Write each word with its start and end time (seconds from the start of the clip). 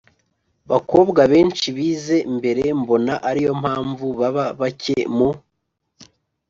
bakobwa 0.71 1.21
benshi 1.33 1.65
bize 1.77 2.17
mbere 2.37 2.63
mbona 2.81 3.13
ari 3.29 3.41
yo 3.45 3.53
mpamvu 3.61 4.05
baba 4.19 4.45
bake 4.59 4.97
mu 5.15 5.29